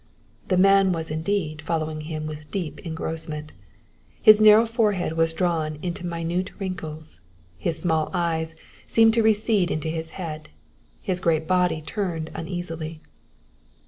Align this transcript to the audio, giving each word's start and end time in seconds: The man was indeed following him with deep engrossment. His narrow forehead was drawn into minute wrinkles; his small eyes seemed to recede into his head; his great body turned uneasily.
The 0.47 0.57
man 0.57 0.93
was 0.93 1.11
indeed 1.11 1.61
following 1.61 2.01
him 2.01 2.25
with 2.25 2.49
deep 2.49 2.79
engrossment. 2.79 3.51
His 4.19 4.41
narrow 4.41 4.65
forehead 4.65 5.13
was 5.13 5.31
drawn 5.31 5.77
into 5.83 6.07
minute 6.07 6.59
wrinkles; 6.59 7.19
his 7.59 7.77
small 7.79 8.09
eyes 8.11 8.55
seemed 8.87 9.13
to 9.13 9.21
recede 9.21 9.69
into 9.69 9.89
his 9.89 10.09
head; 10.17 10.49
his 11.03 11.19
great 11.19 11.45
body 11.45 11.83
turned 11.83 12.31
uneasily. 12.33 12.99